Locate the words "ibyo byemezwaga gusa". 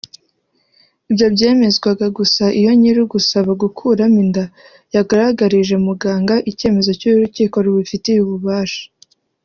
1.09-2.43